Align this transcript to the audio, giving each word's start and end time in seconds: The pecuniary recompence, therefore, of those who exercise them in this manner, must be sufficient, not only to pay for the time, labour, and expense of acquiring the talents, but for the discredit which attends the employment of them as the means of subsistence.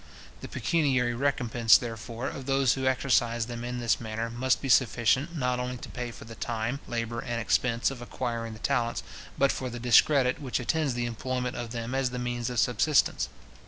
The 0.39 0.47
pecuniary 0.47 1.13
recompence, 1.13 1.77
therefore, 1.77 2.27
of 2.27 2.47
those 2.47 2.73
who 2.73 2.87
exercise 2.87 3.45
them 3.45 3.63
in 3.63 3.79
this 3.79 3.99
manner, 4.01 4.31
must 4.31 4.59
be 4.59 4.67
sufficient, 4.67 5.35
not 5.37 5.59
only 5.59 5.77
to 5.77 5.89
pay 5.89 6.09
for 6.09 6.25
the 6.25 6.33
time, 6.33 6.79
labour, 6.87 7.19
and 7.19 7.39
expense 7.39 7.91
of 7.91 8.01
acquiring 8.01 8.53
the 8.53 8.59
talents, 8.65 9.03
but 9.37 9.51
for 9.51 9.69
the 9.69 9.79
discredit 9.79 10.41
which 10.41 10.59
attends 10.59 10.95
the 10.95 11.05
employment 11.05 11.55
of 11.55 11.69
them 11.69 11.93
as 11.93 12.09
the 12.09 12.17
means 12.17 12.49
of 12.49 12.57
subsistence. 12.59 13.29